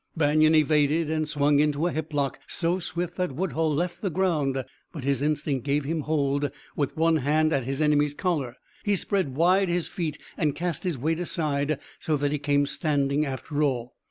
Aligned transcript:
Banion 0.17 0.55
evaded 0.55 1.11
and 1.11 1.29
swung 1.29 1.59
into 1.59 1.85
a 1.85 1.91
hip 1.91 2.11
lock, 2.11 2.39
so 2.47 2.79
swift 2.79 3.17
that 3.17 3.33
Woodhull 3.35 3.71
left 3.71 4.01
the 4.01 4.09
ground. 4.09 4.65
But 4.91 5.03
his 5.03 5.21
instinct 5.21 5.63
gave 5.63 5.83
him 5.85 5.99
hold 5.99 6.49
with 6.75 6.97
one 6.97 7.17
hand 7.17 7.53
at 7.53 7.65
his 7.65 7.83
enemy's 7.83 8.15
collar. 8.15 8.57
He 8.83 8.95
spread 8.95 9.35
wide 9.35 9.69
his 9.69 9.87
feet 9.87 10.17
and 10.37 10.55
cast 10.55 10.81
his 10.85 10.97
weight 10.97 11.19
aside, 11.19 11.77
so 11.99 12.17
that 12.17 12.31
he 12.31 12.39
came 12.39 12.65
standing, 12.65 13.27
after 13.27 13.61
all. 13.61 13.93